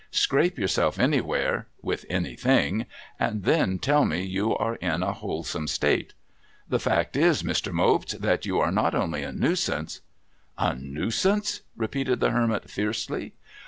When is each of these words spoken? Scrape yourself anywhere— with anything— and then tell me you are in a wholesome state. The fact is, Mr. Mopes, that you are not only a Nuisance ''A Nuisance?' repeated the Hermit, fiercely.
Scrape 0.09 0.57
yourself 0.57 0.97
anywhere— 0.97 1.67
with 1.89 2.07
anything— 2.09 2.87
and 3.19 3.43
then 3.43 3.77
tell 3.77 4.03
me 4.03 4.23
you 4.23 4.57
are 4.57 4.73
in 4.77 5.03
a 5.03 5.13
wholesome 5.13 5.67
state. 5.67 6.15
The 6.67 6.79
fact 6.79 7.15
is, 7.15 7.43
Mr. 7.43 7.71
Mopes, 7.71 8.13
that 8.13 8.43
you 8.43 8.57
are 8.57 8.71
not 8.71 8.95
only 8.95 9.21
a 9.21 9.31
Nuisance 9.31 10.01
''A 10.57 10.73
Nuisance?' 10.73 11.61
repeated 11.77 12.19
the 12.19 12.31
Hermit, 12.31 12.67
fiercely. 12.67 13.33